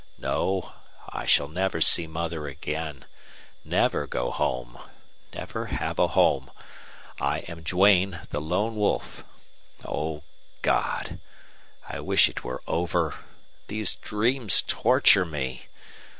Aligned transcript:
No, 0.17 0.73
I 1.09 1.27
shall 1.27 1.47
never 1.47 1.79
see 1.79 2.07
mother 2.07 2.47
again 2.47 3.05
never 3.63 4.07
go 4.07 4.31
home 4.31 4.79
never 5.31 5.67
have 5.67 5.99
a 5.99 6.07
home. 6.07 6.49
I 7.19 7.41
am 7.41 7.61
Duane, 7.61 8.19
the 8.31 8.41
Lone 8.41 8.75
Wolf! 8.75 9.23
Oh, 9.85 10.23
God! 10.63 11.19
I 11.87 11.99
wish 11.99 12.27
it 12.27 12.43
were 12.43 12.63
over! 12.65 13.13
These 13.67 13.93
dreams 13.97 14.63
torture 14.65 15.23
me! 15.23 15.67